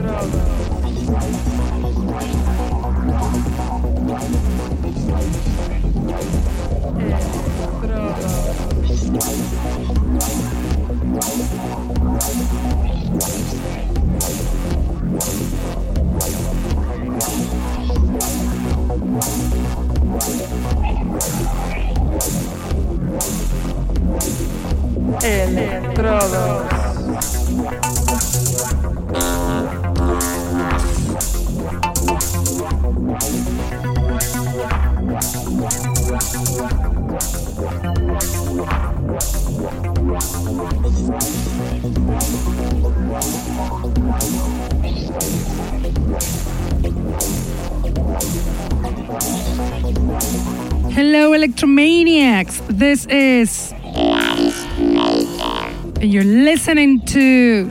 [0.00, 0.50] Droga.
[50.92, 52.62] Hello, Electromaniacs.
[52.68, 53.69] This is.
[56.00, 57.70] And you're listening to.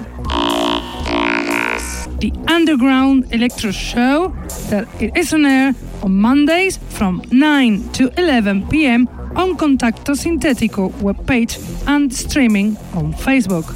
[2.20, 4.36] The Underground Electro Show
[4.70, 9.08] that it is on air on Mondays from 9 to 11 p.m.
[9.38, 11.58] on Contacto Sintetico webpage
[11.88, 13.74] and streaming on Facebook.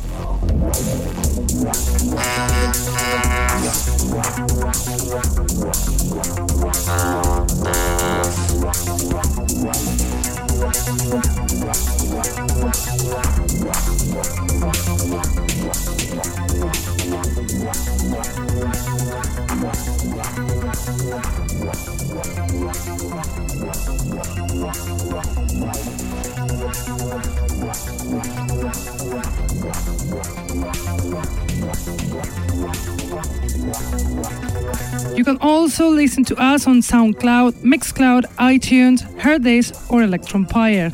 [35.73, 40.92] Also listen to us on SoundCloud, Mixcloud, iTunes, Hearthis, or Electronpire.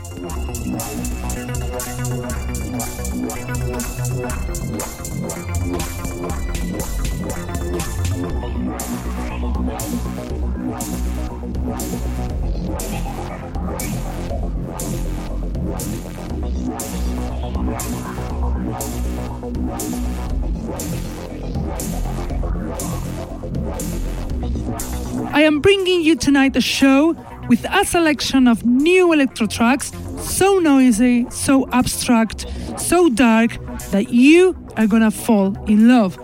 [26.49, 27.15] Tonight a show
[27.47, 33.51] with a selection of new electro tracks, so noisy, so abstract, so dark
[33.91, 36.17] that you are gonna fall in love.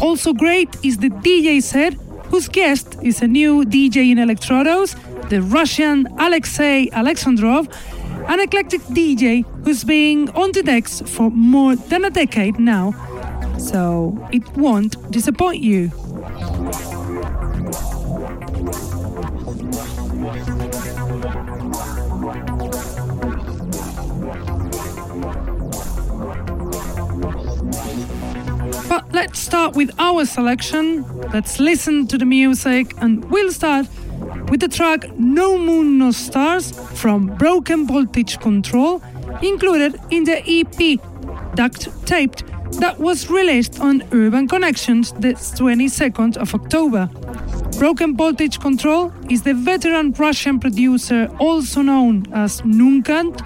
[0.00, 1.94] Also great is the DJ set,
[2.30, 4.94] whose guest is a new DJ in Elektrodos,
[5.28, 7.66] the Russian Aleksey Aleksandrov,
[8.28, 12.94] an eclectic DJ who's been on the decks for more than a decade now,
[13.58, 15.90] so it won't disappoint you.
[29.22, 31.04] Let's start with our selection.
[31.32, 33.86] Let's listen to the music, and we'll start
[34.50, 39.00] with the track No Moon No Stars from Broken Voltage Control,
[39.40, 40.98] included in the EP
[41.54, 42.42] Duct Taped
[42.80, 47.08] that was released on Urban Connections the 22nd of October.
[47.78, 53.40] Broken Voltage Control is the veteran Russian producer also known as Nunkant,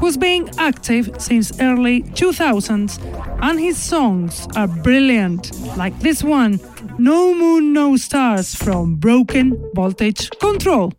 [0.00, 2.98] who's been active since early 2000s,
[3.42, 6.60] and his songs are brilliant, like this one,
[6.98, 10.92] No Moon No Stars from Broken Voltage Control.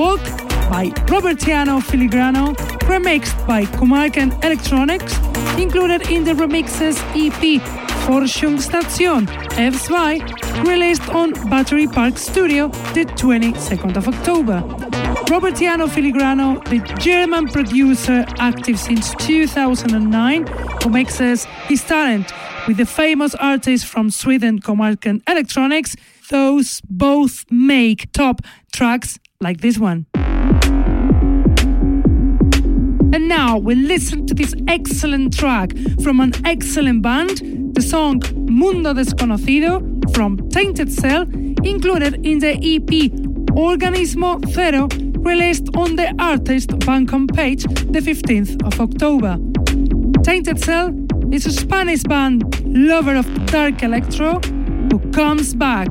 [0.00, 0.24] Walk
[0.70, 2.54] by Robertiano Filigrano,
[2.88, 5.14] remixed by Komarken Electronics,
[5.58, 7.60] included in the remixes EP
[8.06, 9.26] Forschungsstation
[9.58, 14.62] F2, released on Battery Park Studio the 22nd of October.
[15.28, 20.46] Robertiano Filigrano, the German producer active since 2009,
[20.82, 22.32] who mixes his talent
[22.66, 25.94] with the famous artist from Sweden, Komarken Electronics,
[26.30, 28.40] those both make top
[28.72, 30.04] tracks like this one.
[33.12, 38.92] And now we listen to this excellent track from an excellent band, the song Mundo
[38.92, 39.80] Desconocido
[40.14, 41.22] from Tainted Cell,
[41.64, 43.10] included in the EP
[43.56, 44.88] Organismo Zero,
[45.22, 49.38] released on the artist Bandcamp page the 15th of October.
[50.22, 50.94] Tainted Cell
[51.32, 54.38] is a Spanish band lover of dark electro
[54.90, 55.88] who comes back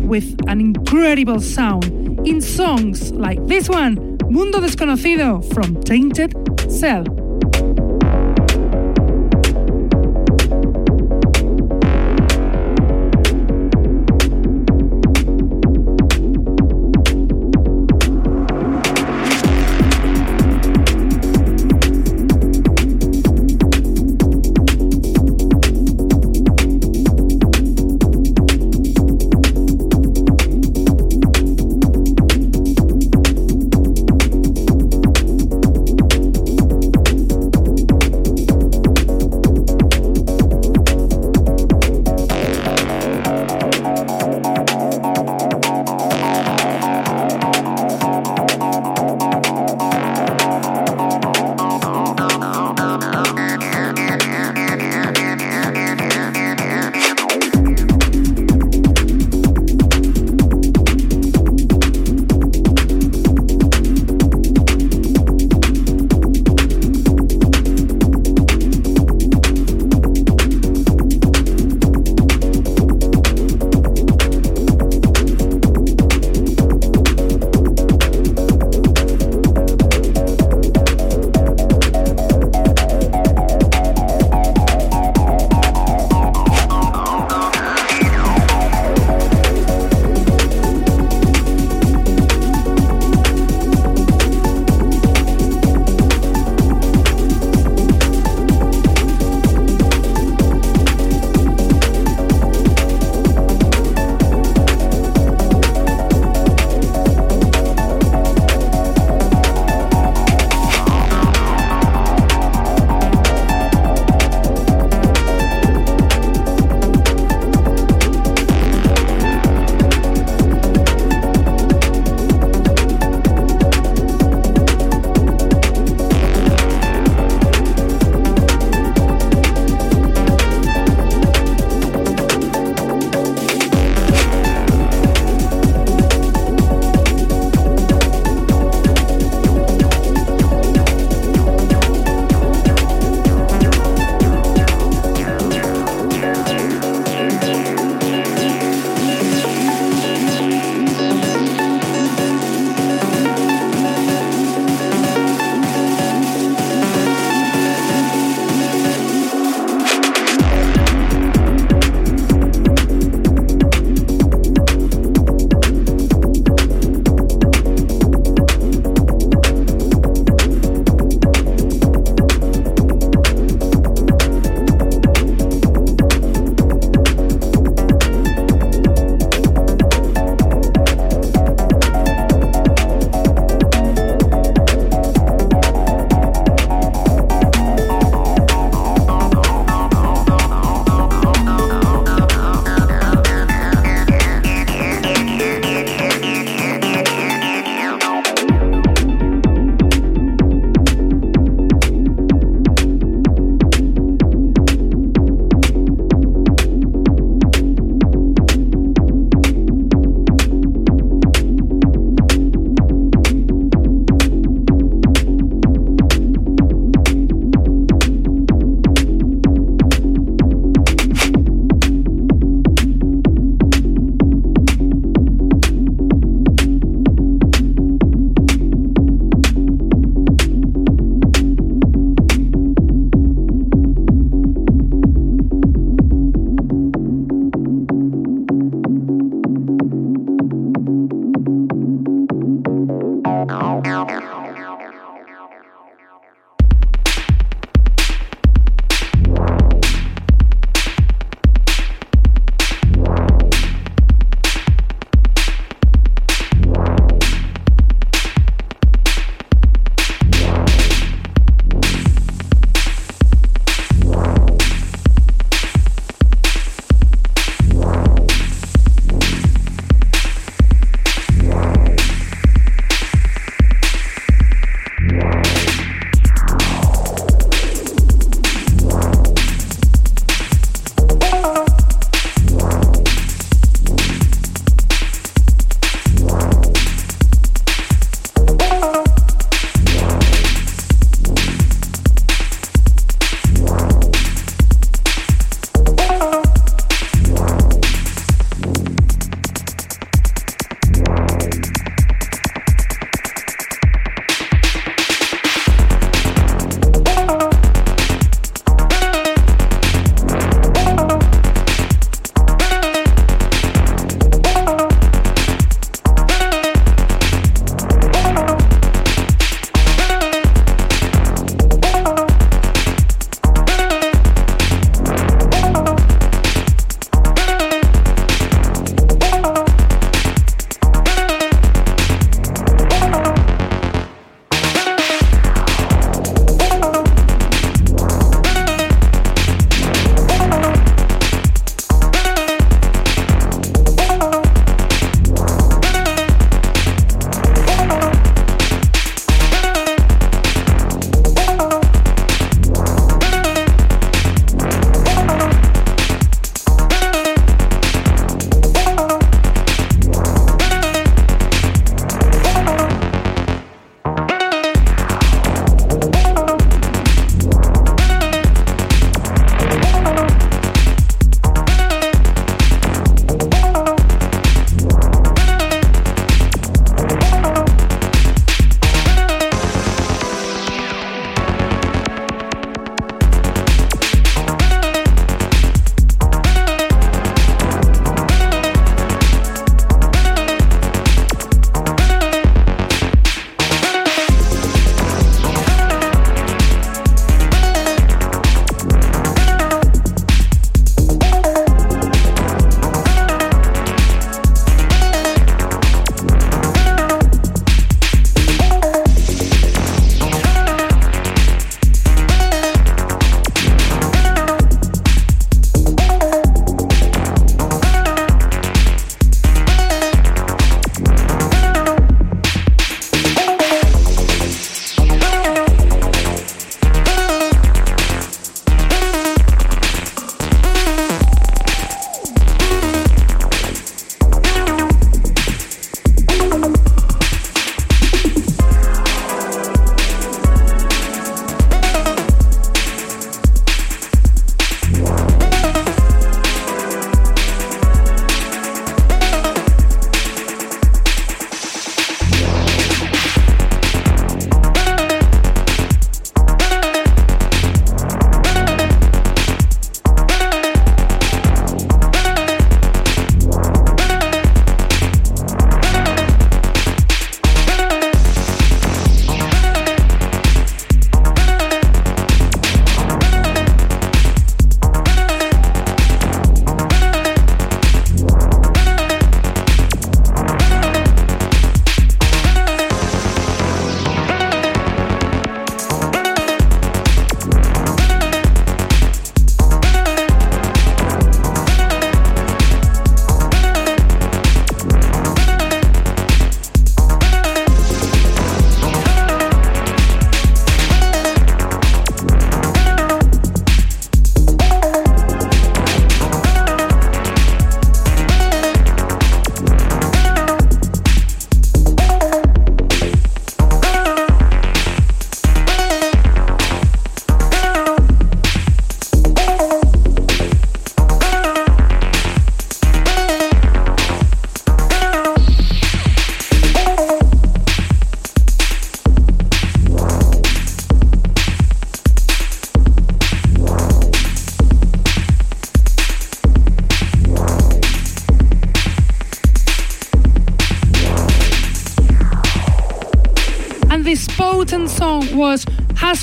[0.00, 6.34] with an incredible sound in songs like this one, Mundo Desconocido from Tainted
[6.70, 7.17] Cell.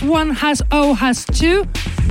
[0.07, 1.63] 1 has O has 2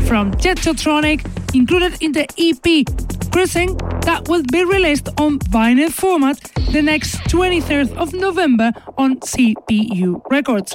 [0.07, 1.21] from Djedjotronic,
[1.55, 2.85] included in the EP
[3.31, 6.39] Cruising that will be released on vinyl format
[6.73, 10.75] the next 23rd of November on CPU Records.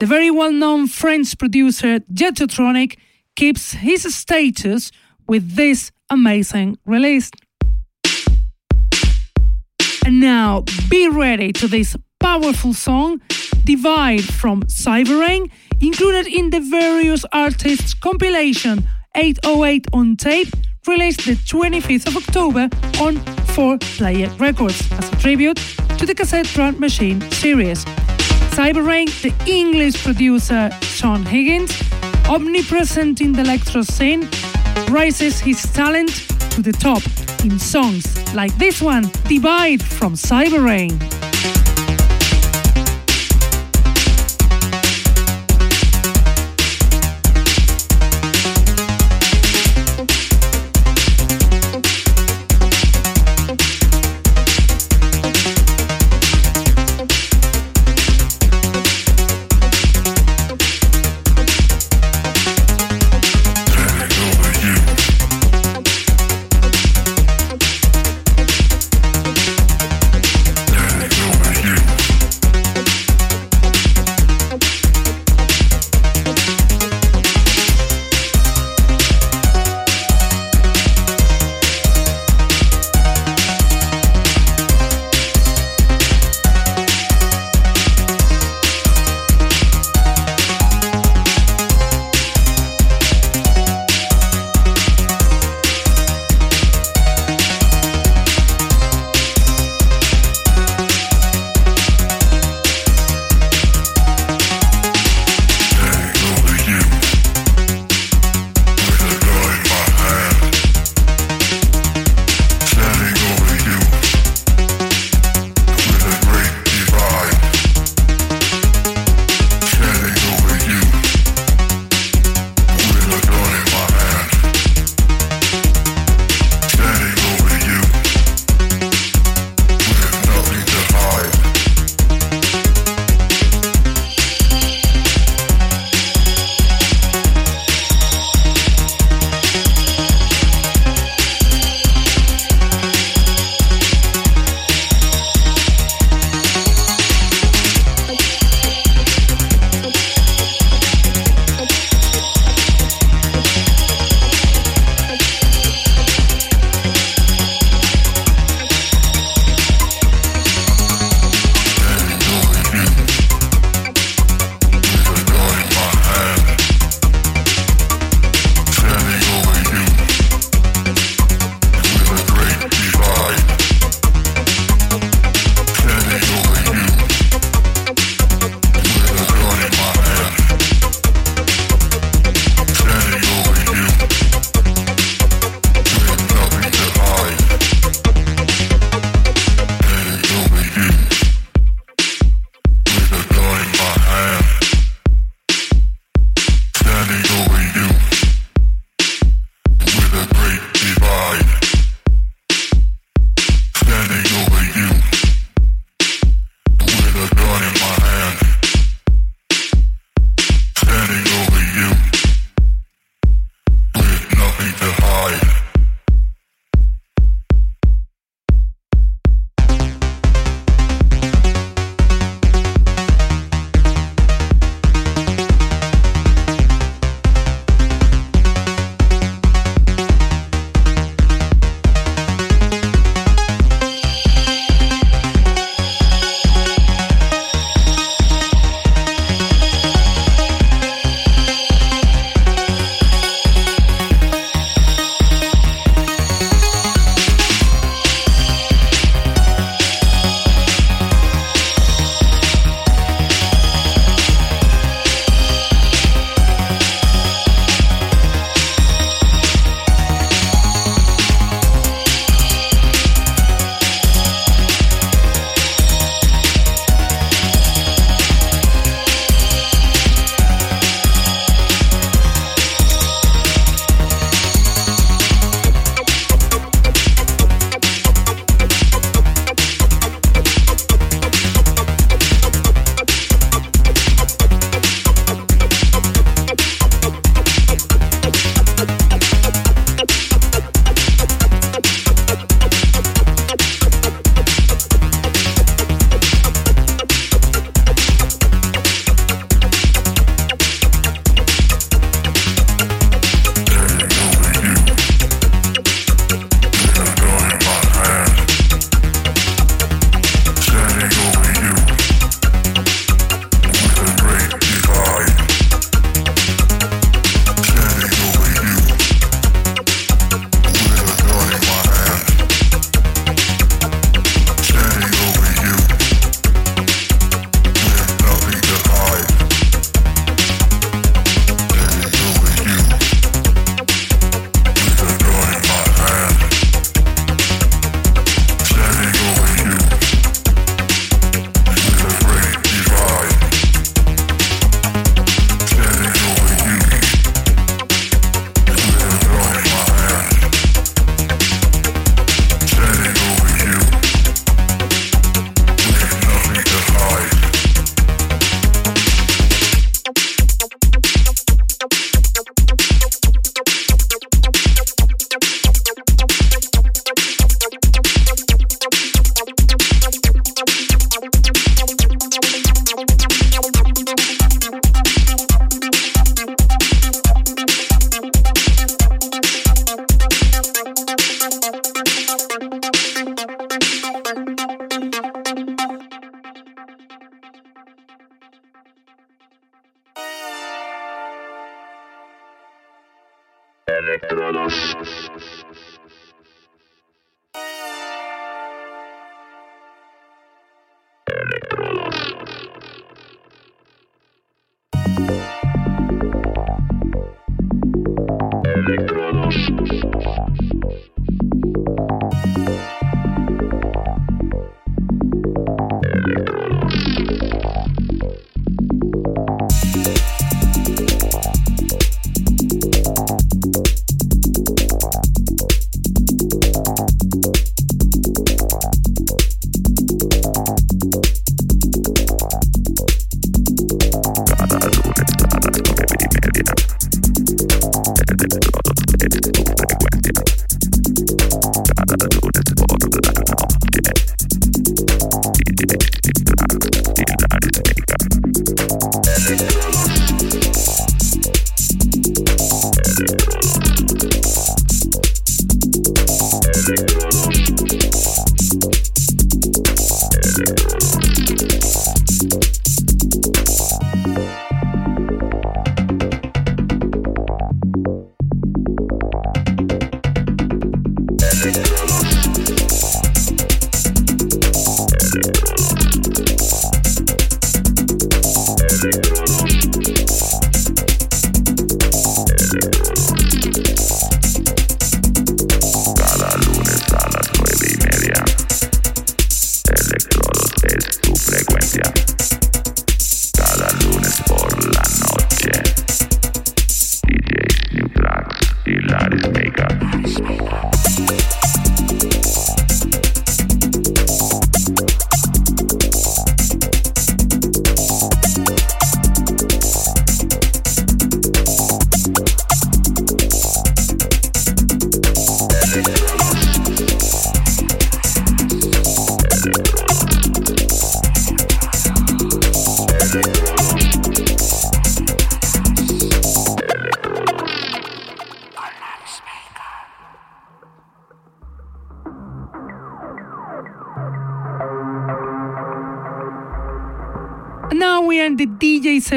[0.00, 2.96] The very well known French producer Djedjotronic
[3.34, 4.90] keeps his status
[5.28, 7.30] with this amazing release.
[10.04, 13.20] And now be ready to this powerful song,
[13.64, 18.84] Divide from Cybereign included in the various artists compilation
[19.14, 20.48] 808 on tape,
[20.86, 22.68] released the 25th of October
[23.00, 23.16] on
[23.54, 25.56] 4 Player Records as a tribute
[25.98, 27.84] to the cassette drum machine series.
[28.54, 31.72] Cybereign, the English producer Sean Higgins,
[32.28, 34.28] omnipresent in the electro scene,
[34.90, 36.10] rises his talent
[36.50, 37.02] to the top
[37.44, 41.25] in songs like this one, Divide from Cybereign.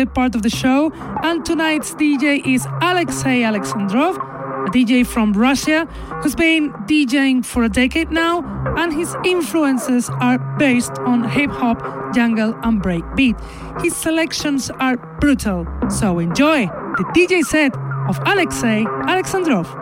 [0.06, 0.92] Part of the show,
[1.24, 4.16] and tonight's DJ is Aleksey Aleksandrov,
[4.68, 5.86] a DJ from Russia
[6.22, 8.44] who's been DJing for a decade now,
[8.78, 11.82] and his influences are based on hip hop,
[12.14, 13.36] jungle, and breakbeat.
[13.82, 17.76] His selections are brutal, so enjoy the DJ set
[18.10, 19.79] of Aleksey Aleksandrov.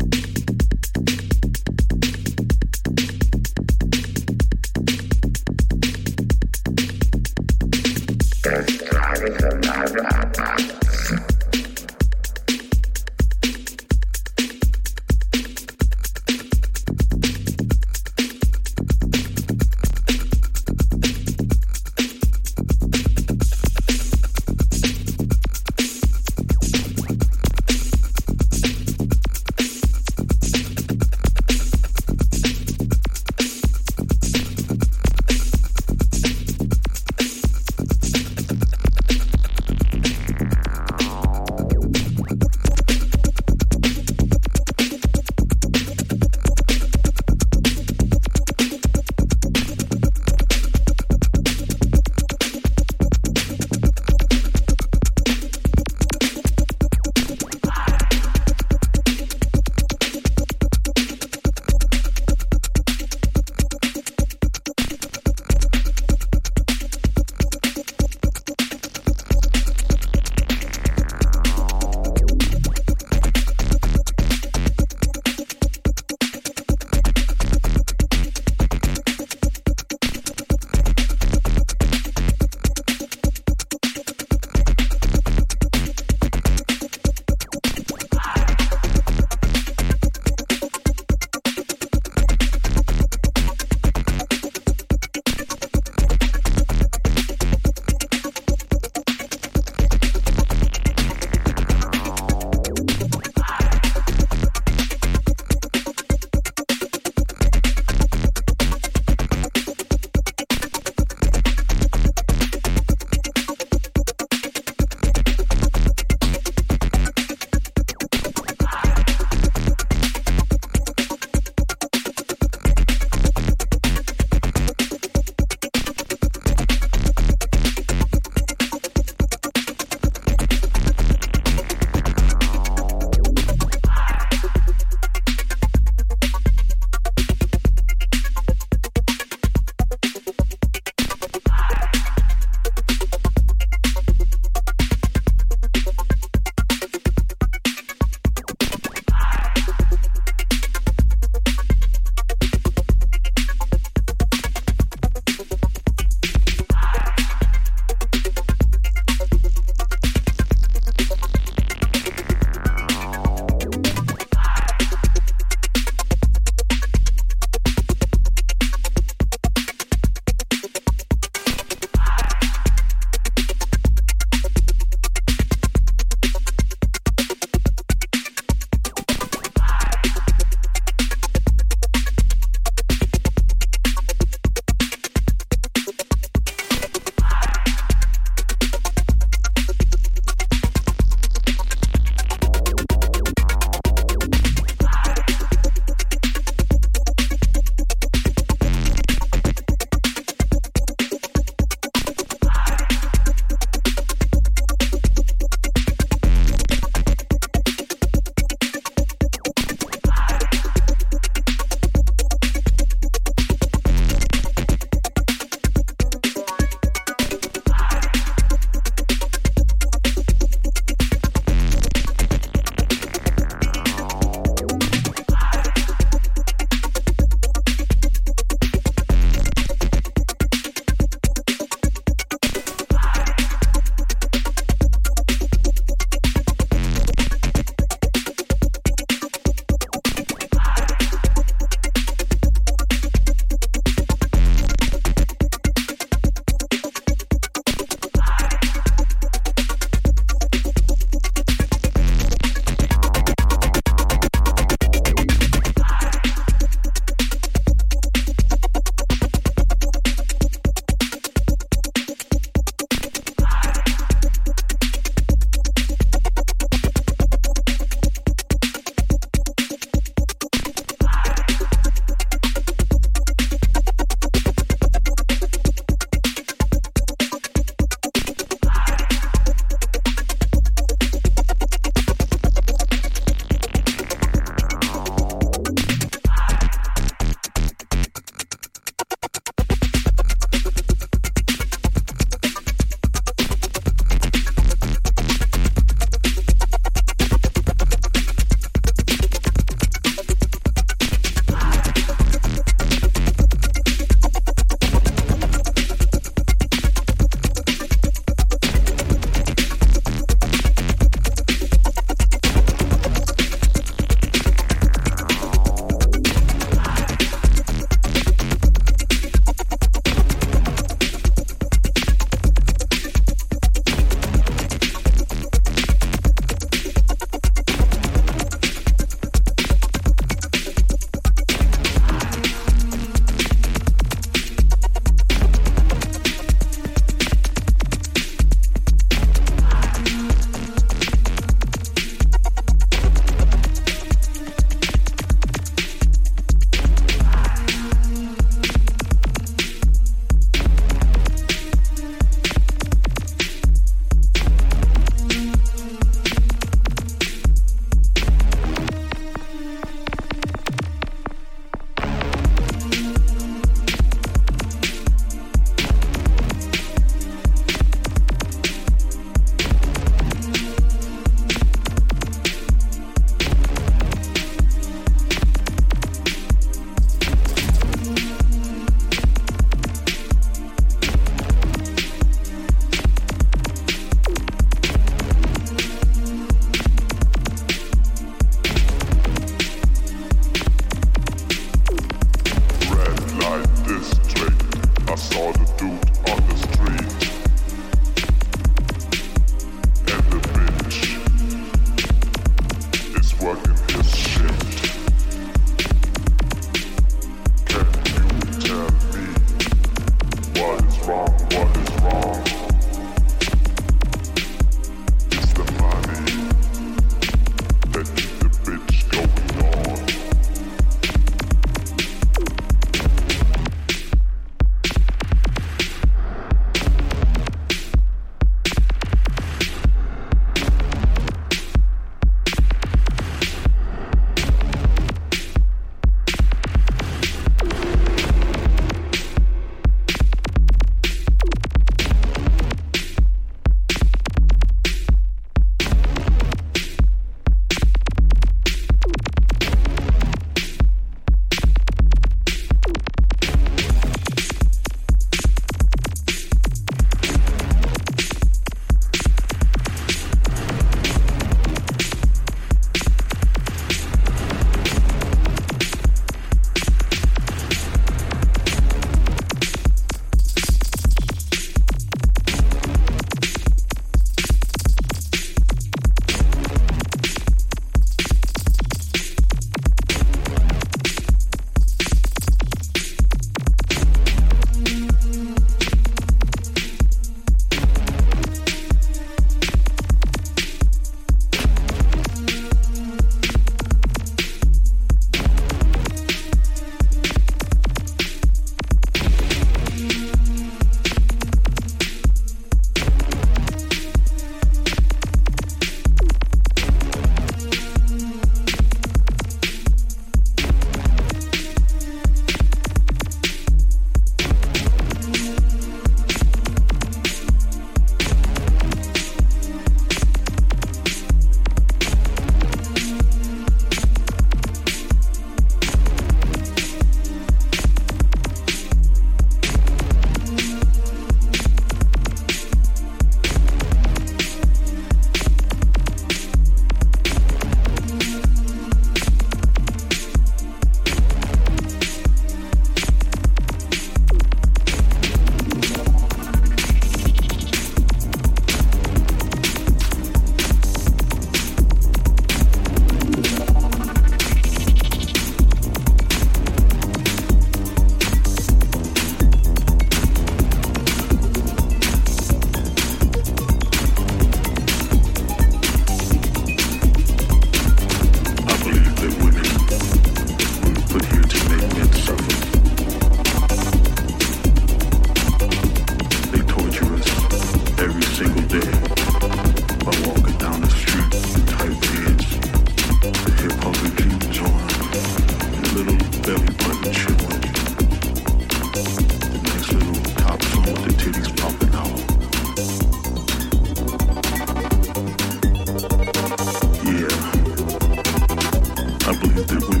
[599.31, 600.00] Sapling te voy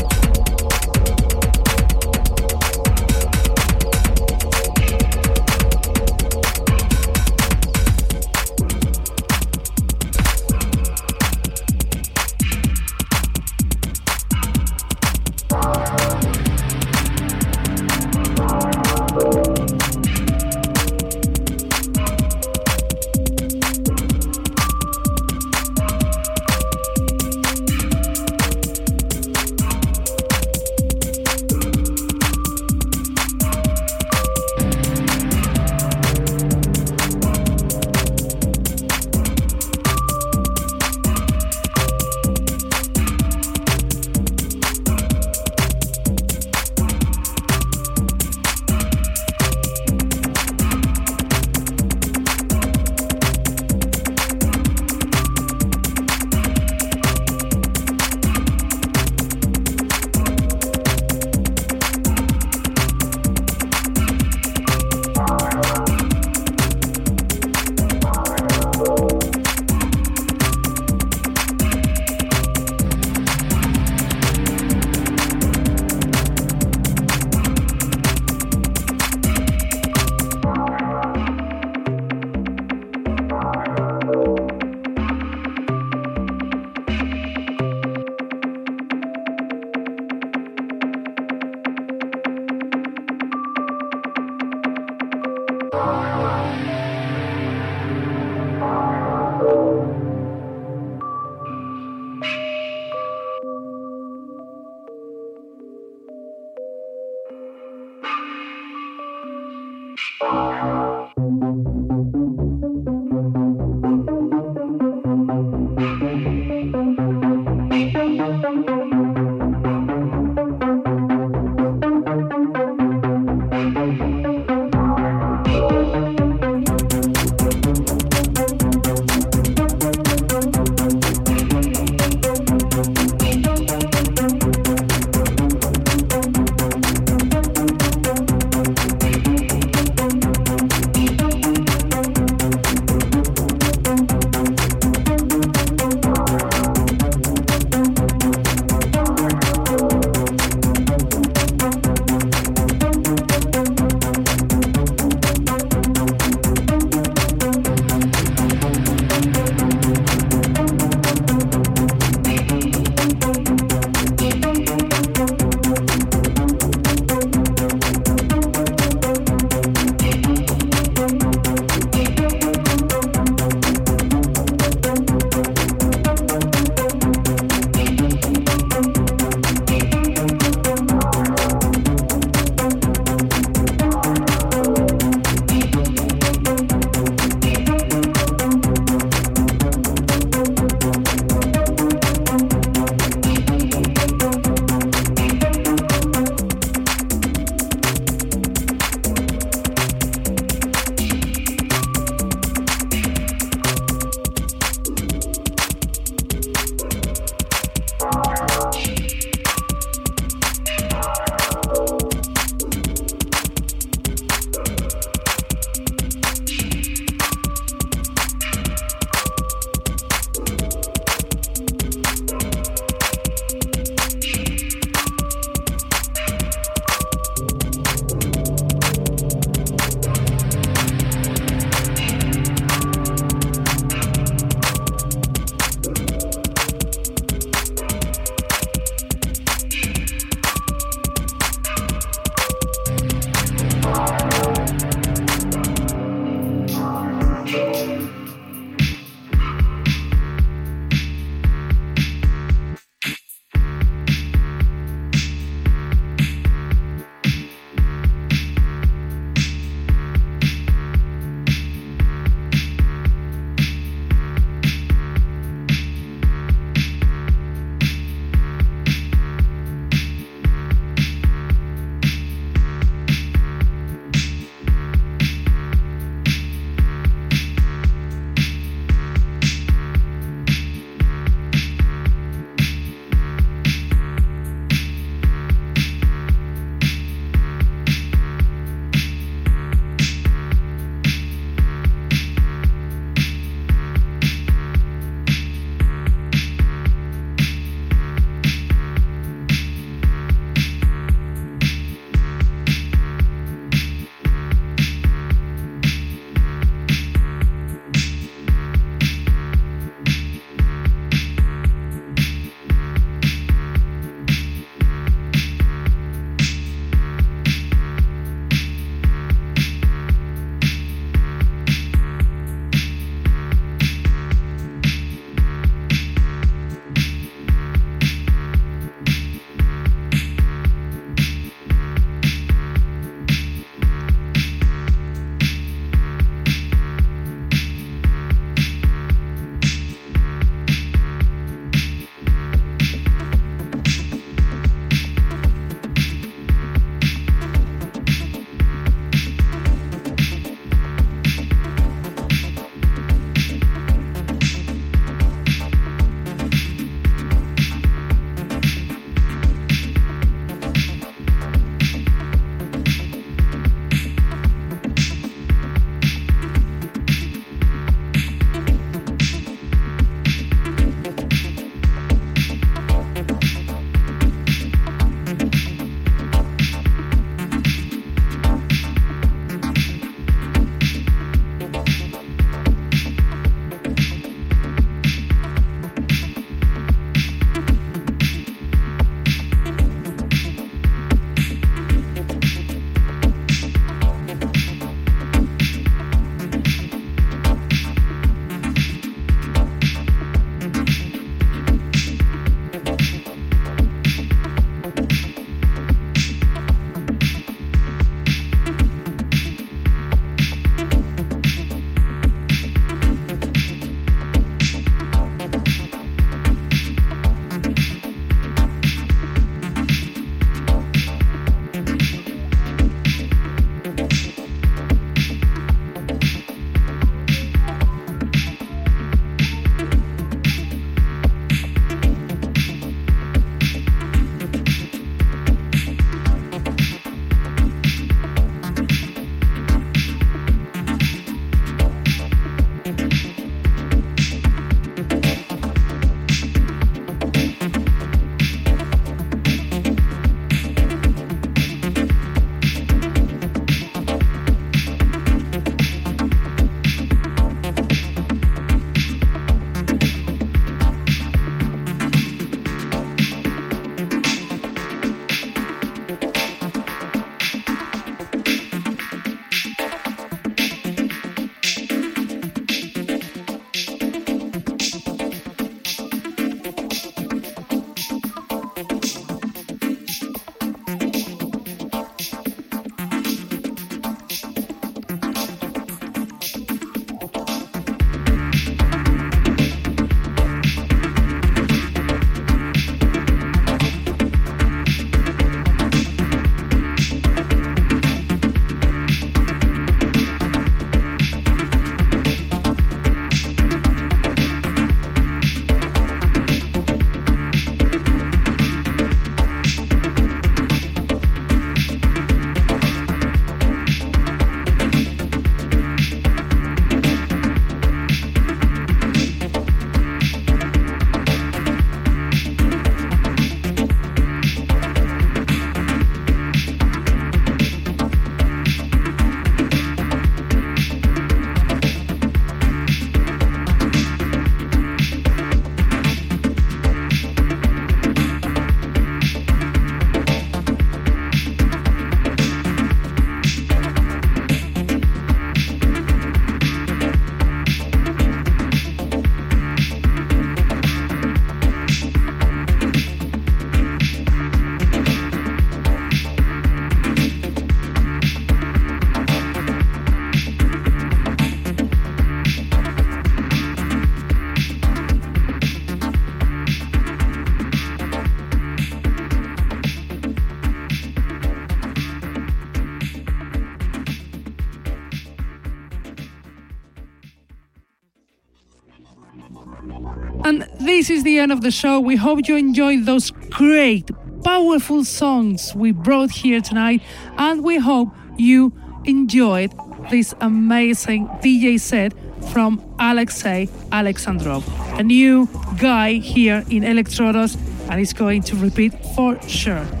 [581.31, 581.97] the end of the show.
[581.97, 584.11] We hope you enjoyed those great,
[584.43, 587.01] powerful songs we brought here tonight,
[587.37, 588.73] and we hope you
[589.05, 589.71] enjoyed
[590.09, 592.11] this amazing DJ set
[592.51, 594.63] from Aleksey Aleksandrov,
[594.99, 595.47] a new
[595.79, 597.55] guy here in Elektrodos,
[597.89, 600.00] and he's going to repeat for sure.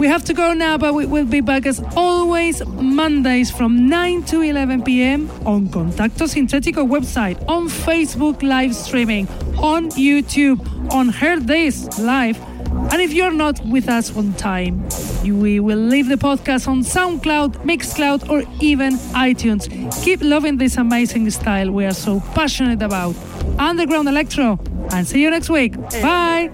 [0.00, 4.22] We have to go now, but we will be back as always Mondays from 9
[4.24, 5.30] to 11 p.m.
[5.44, 9.28] on Contacto Sintetico website, on Facebook live streaming,
[9.58, 10.58] on YouTube,
[10.90, 12.40] on Hearthis live.
[12.90, 14.88] And if you're not with us on time,
[15.22, 19.68] we will leave the podcast on SoundCloud, Mixcloud, or even iTunes.
[20.02, 23.14] Keep loving this amazing style we are so passionate about.
[23.58, 24.58] Underground Electro,
[24.92, 25.76] and see you next week.
[26.00, 26.48] Bye.